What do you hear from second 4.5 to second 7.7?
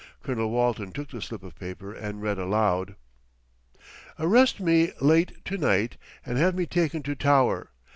me late to night and have me taken to Tower.